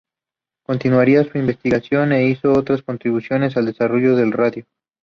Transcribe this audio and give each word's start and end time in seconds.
Continuaría 0.65 1.21
con 1.21 1.31
su 1.33 1.37
investigación 1.37 2.11
e 2.11 2.27
hizo 2.27 2.53
otras 2.53 2.81
contribuciones 2.81 3.55
al 3.55 3.67
desarrollo 3.67 4.15
de 4.15 4.25
la 4.25 4.35
radio. 4.35 4.65